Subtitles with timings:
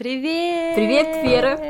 [0.00, 0.76] Привет!
[0.76, 1.60] Привет, Вера!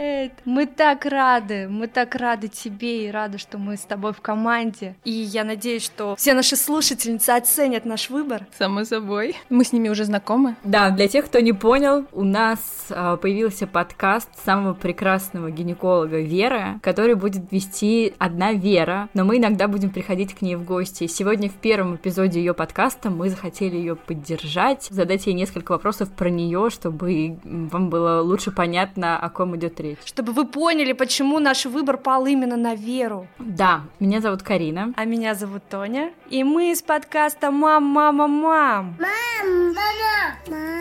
[0.44, 4.94] Мы так рады, мы так рады тебе и рады, что мы с тобой в команде.
[5.04, 8.46] И я надеюсь, что все наши слушательницы оценят наш выбор.
[8.56, 9.34] Само собой.
[9.48, 10.54] Мы с ними уже знакомы.
[10.62, 12.60] Да, для тех, кто не понял, у нас
[12.90, 19.66] э, появился подкаст самого прекрасного гинеколога Вера, который будет вести одна Вера, но мы иногда
[19.66, 21.08] будем приходить к ней в гости.
[21.08, 26.30] Сегодня в первом эпизоде ее подкаста мы захотели ее поддержать, задать ей несколько вопросов про
[26.30, 29.98] нее, чтобы вам было лучше понятно, о ком идет речь.
[30.04, 33.26] Чтобы вы поняли, почему наш выбор пал именно на Веру.
[33.38, 34.92] Да, меня зовут Карина.
[34.96, 36.12] А меня зовут Тоня.
[36.28, 38.96] И мы из подкаста «Мам, мама, мам».
[38.98, 40.79] Мам, мама, мам.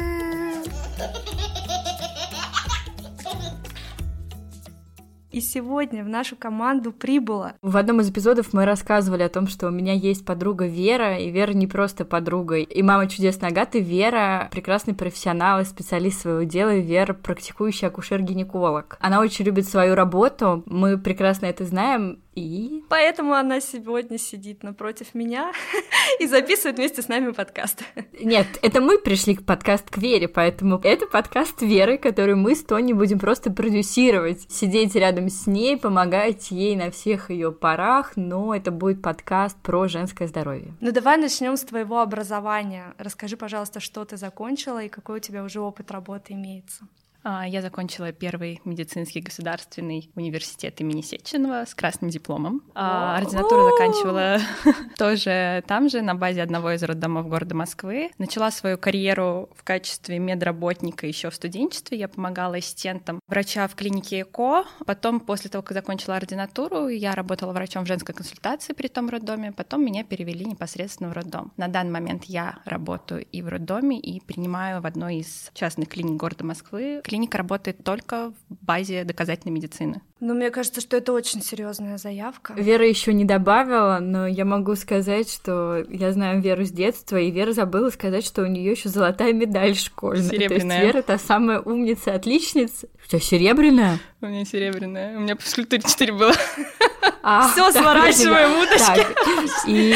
[5.31, 7.53] И сегодня в нашу команду прибыла.
[7.61, 11.29] В одном из эпизодов мы рассказывали о том, что у меня есть подруга Вера, и
[11.29, 12.57] Вера не просто подруга.
[12.57, 18.97] И мама чудесной Агаты Вера прекрасный профессионал и специалист своего дела, и Вера практикующий акушер-гинеколог.
[18.99, 22.83] Она очень любит свою работу, мы прекрасно это знаем, и...
[22.89, 25.51] Поэтому она сегодня сидит напротив меня
[26.19, 27.83] и записывает вместе с нами подкаст.
[28.19, 32.63] Нет, это мы пришли к подкаст к Вере, поэтому это подкаст Веры, который мы с
[32.63, 38.55] Тони будем просто продюсировать, сидеть рядом с ней, помогать ей на всех ее парах, но
[38.55, 40.73] это будет подкаст про женское здоровье.
[40.79, 42.93] Ну давай начнем с твоего образования.
[42.97, 46.87] Расскажи, пожалуйста, что ты закончила и какой у тебя уже опыт работы имеется.
[47.23, 52.63] А, я закончила первый медицинский государственный университет имени Сеченова с красным дипломом.
[52.75, 54.37] А ординатуру заканчивала
[54.97, 58.11] тоже там же, на базе одного из роддомов города Москвы.
[58.17, 61.97] Начала свою карьеру в качестве медработника еще в студенчестве.
[61.97, 64.65] Я помогала ассистентам врача в клинике ЭКО.
[64.85, 69.51] Потом, после того, как закончила ординатуру, я работала врачом в женской консультации при том роддоме.
[69.51, 71.51] Потом меня перевели непосредственно в роддом.
[71.57, 76.17] На данный момент я работаю и в роддоме, и принимаю в одной из частных клиник
[76.17, 80.01] города Москвы клиника работает только в базе доказательной медицины.
[80.21, 82.53] Ну, мне кажется, что это очень серьезная заявка.
[82.53, 87.29] Вера еще не добавила, но я могу сказать, что я знаю Веру с детства, и
[87.29, 90.29] Вера забыла сказать, что у нее еще золотая медаль школьная.
[90.29, 90.79] Серебряная.
[90.79, 92.87] То есть Вера та самая умница, отличница.
[93.05, 93.99] У тебя серебряная?
[94.21, 95.17] У меня серебряная.
[95.17, 96.33] У меня по физкультуре 4 было.
[97.21, 98.79] А, Всё, так, сворачиваем удочки.
[98.79, 99.15] Так,
[99.67, 99.93] И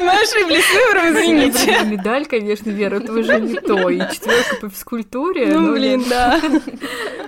[0.00, 1.84] Мы ошиблись выбором, извините.
[1.84, 3.88] медаль, конечно, Вера, это уже не то.
[3.88, 5.46] И четверка по физкультуре.
[5.46, 6.40] Ну, блин, да.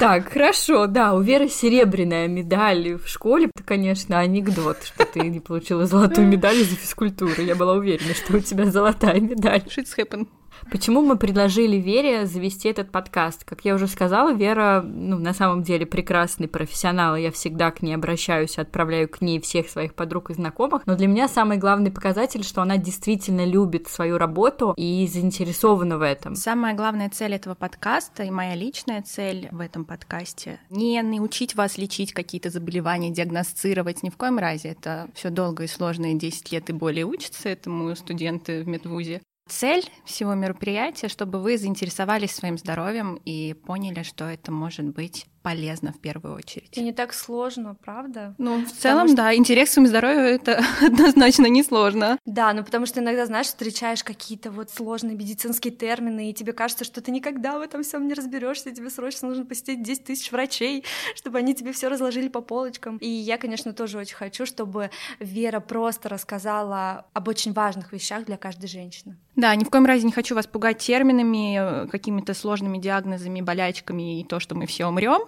[0.00, 3.50] Так, хорошо, да, у Веры серебряная медаль в школе.
[3.54, 7.42] Это, конечно, анекдот, что ты не получила золотую медаль за физкультуру.
[7.42, 9.62] Я была уверена, что у тебя золотая медаль.
[9.66, 10.26] Shit's happen.
[10.70, 13.44] Почему мы предложили Вере завести этот подкаст?
[13.44, 17.82] Как я уже сказала, Вера, ну, на самом деле прекрасный профессионал, и я всегда к
[17.82, 21.90] ней обращаюсь, отправляю к ней всех своих подруг и знакомых, но для меня самый главный
[21.90, 26.34] показатель, что она действительно любит свою работу и заинтересована в этом.
[26.34, 31.76] Самая главная цель этого подкаста и моя личная цель в этом подкасте не научить вас
[31.76, 34.68] лечить какие-то заболевания, диагностировать ни в коем разе.
[34.68, 39.20] Это все долго и сложно, и 10 лет и более учатся этому студенты в медвузе.
[39.48, 45.92] Цель всего мероприятия, чтобы вы заинтересовались своим здоровьем и поняли, что это может быть полезно
[45.92, 46.76] в первую очередь.
[46.76, 48.34] И не так сложно, правда?
[48.38, 52.18] Ну, в целом, что- да, интерес к своему здоровью это однозначно несложно.
[52.26, 56.84] Да, ну потому что иногда, знаешь, встречаешь какие-то вот сложные медицинские термины, и тебе кажется,
[56.84, 60.84] что ты никогда в этом всем не разберешься, тебе срочно нужно посетить 10 тысяч врачей,
[61.14, 62.98] чтобы они тебе все разложили по полочкам.
[62.98, 68.36] И я, конечно, тоже очень хочу, чтобы Вера просто рассказала об очень важных вещах для
[68.36, 69.16] каждой женщины.
[69.36, 74.20] Да, ни в коем разе не хочу вас пугать терминами, э, какими-то сложными диагнозами, болячками
[74.20, 75.22] и то, что мы все умрем.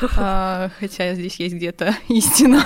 [0.18, 2.62] А, Хотя здесь есть где-то истина.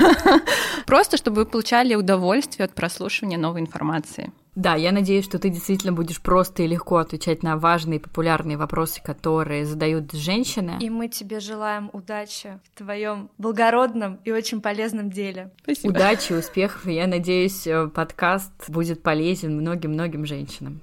[0.86, 4.32] Просто чтобы вы получали удовольствие от прослушивания новой информации.
[4.56, 8.56] Да, я надеюсь, что ты действительно будешь просто и легко отвечать на важные и популярные
[8.56, 10.76] вопросы, которые задают женщины.
[10.80, 15.52] И мы тебе желаем удачи в твоем благородном и очень полезном деле.
[15.62, 15.92] Спасибо.
[15.92, 20.80] Удачи, успехов, я надеюсь, э, подкаст будет полезен многим-многим женщинам.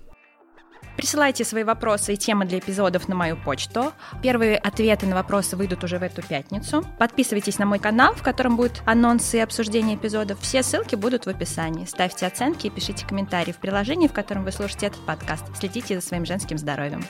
[0.97, 3.94] Присылайте свои вопросы и темы для эпизодов на мою почту.
[4.23, 6.83] Первые ответы на вопросы выйдут уже в эту пятницу.
[6.97, 10.39] Подписывайтесь на мой канал, в котором будут анонсы и обсуждения эпизодов.
[10.41, 11.85] Все ссылки будут в описании.
[11.85, 15.45] Ставьте оценки и пишите комментарии в приложении, в котором вы слушаете этот подкаст.
[15.57, 17.03] Следите за своим женским здоровьем.